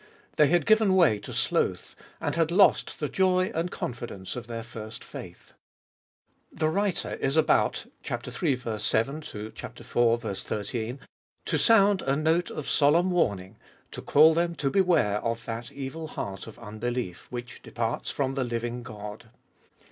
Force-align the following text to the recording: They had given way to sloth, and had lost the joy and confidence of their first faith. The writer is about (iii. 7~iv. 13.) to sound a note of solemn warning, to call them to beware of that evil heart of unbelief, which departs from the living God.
They 0.37 0.47
had 0.47 0.65
given 0.65 0.95
way 0.95 1.19
to 1.19 1.31
sloth, 1.31 1.95
and 2.19 2.33
had 2.33 2.49
lost 2.49 2.99
the 2.99 3.07
joy 3.07 3.51
and 3.53 3.69
confidence 3.69 4.35
of 4.35 4.47
their 4.47 4.63
first 4.63 5.03
faith. 5.03 5.53
The 6.51 6.69
writer 6.69 7.13
is 7.17 7.37
about 7.37 7.85
(iii. 8.09 8.17
7~iv. 8.17 10.37
13.) 10.39 10.99
to 11.45 11.57
sound 11.59 12.01
a 12.01 12.15
note 12.15 12.49
of 12.49 12.67
solemn 12.67 13.11
warning, 13.11 13.57
to 13.91 14.01
call 14.01 14.33
them 14.33 14.55
to 14.55 14.71
beware 14.71 15.19
of 15.19 15.45
that 15.45 15.71
evil 15.71 16.07
heart 16.07 16.47
of 16.47 16.57
unbelief, 16.57 17.27
which 17.29 17.61
departs 17.61 18.09
from 18.09 18.33
the 18.33 18.43
living 18.43 18.81
God. 18.81 19.29